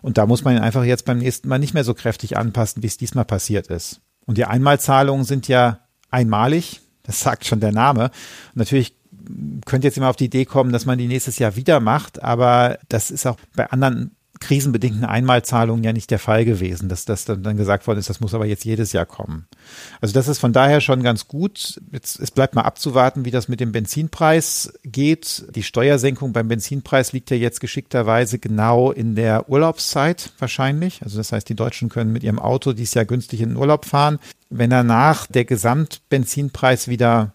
[0.02, 2.82] Und da muss man ihn einfach jetzt beim nächsten Mal nicht mehr so kräftig anpassen,
[2.82, 4.00] wie es diesmal passiert ist.
[4.26, 5.78] Und die Einmalzahlungen sind ja
[6.12, 6.80] einmalig.
[7.02, 8.04] Das sagt schon der Name.
[8.04, 8.94] Und natürlich
[9.66, 12.78] könnte jetzt immer auf die Idee kommen, dass man die nächstes Jahr wieder macht, aber
[12.88, 17.42] das ist auch bei anderen krisenbedingten Einmalzahlungen ja nicht der Fall gewesen, dass das dann,
[17.42, 19.46] dann gesagt worden ist, das muss aber jetzt jedes Jahr kommen.
[20.00, 21.80] Also das ist von daher schon ganz gut.
[21.92, 25.44] Jetzt, es bleibt mal abzuwarten, wie das mit dem Benzinpreis geht.
[25.54, 31.02] Die Steuersenkung beim Benzinpreis liegt ja jetzt geschickterweise genau in der Urlaubszeit wahrscheinlich.
[31.02, 33.84] Also das heißt, die Deutschen können mit ihrem Auto dieses Jahr günstig in den Urlaub
[33.84, 34.18] fahren.
[34.50, 37.32] Wenn danach der Gesamtbenzinpreis wieder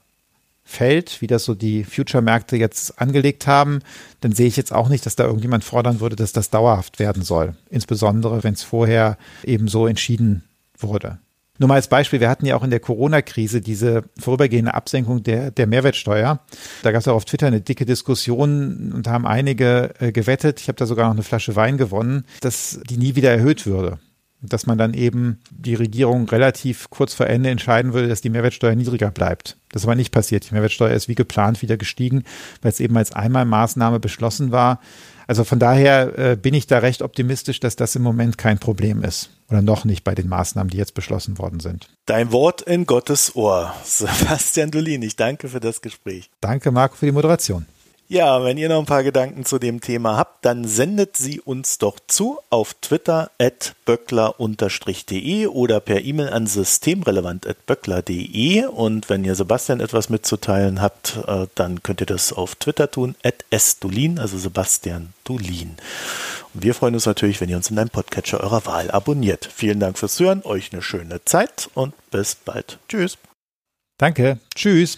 [0.67, 3.80] fällt, wie das so die Future-Märkte jetzt angelegt haben,
[4.19, 7.23] dann sehe ich jetzt auch nicht, dass da irgendjemand fordern würde, dass das dauerhaft werden
[7.23, 7.56] soll.
[7.69, 10.43] Insbesondere, wenn es vorher eben so entschieden
[10.77, 11.19] wurde.
[11.58, 15.51] Nur mal als Beispiel, wir hatten ja auch in der Corona-Krise diese vorübergehende Absenkung der,
[15.51, 16.41] der Mehrwertsteuer.
[16.84, 20.67] Da gab es auch auf Twitter eine dicke Diskussion und haben einige äh, gewettet, ich
[20.67, 23.99] habe da sogar noch eine Flasche Wein gewonnen, dass die nie wieder erhöht würde
[24.41, 28.76] dass man dann eben die Regierung relativ kurz vor Ende entscheiden würde, dass die Mehrwertsteuer
[28.76, 29.58] niedriger bleibt.
[29.69, 30.50] Das ist aber nicht passiert.
[30.50, 32.23] Die Mehrwertsteuer ist wie geplant wieder gestiegen,
[32.62, 34.80] weil es eben als Einmalmaßnahme beschlossen war.
[35.28, 39.04] Also von daher äh, bin ich da recht optimistisch, dass das im Moment kein Problem
[39.04, 39.30] ist.
[39.50, 41.89] Oder noch nicht bei den Maßnahmen, die jetzt beschlossen worden sind.
[42.06, 43.73] Dein Wort in Gottes Ohr.
[43.84, 46.30] Sebastian Dolin, ich danke für das Gespräch.
[46.41, 47.65] Danke, Marco, für die Moderation.
[48.10, 51.78] Ja, wenn ihr noch ein paar Gedanken zu dem Thema habt, dann sendet sie uns
[51.78, 59.82] doch zu auf Twitter at böckler-de oder per E-Mail an systemrelevant.böckler.de und wenn ihr Sebastian
[59.82, 65.12] etwas mitzuteilen habt, äh, dann könnt ihr das auf Twitter tun, at sdulin, also Sebastian
[65.26, 65.76] Dulin.
[66.54, 69.50] Und wir freuen uns natürlich, wenn ihr uns in einem Podcatcher eurer Wahl abonniert.
[69.54, 72.80] Vielen Dank fürs Hören, euch eine schöne Zeit und bis bald.
[72.88, 73.17] Tschüss.
[73.98, 74.39] Danke.
[74.56, 74.98] Tschüss.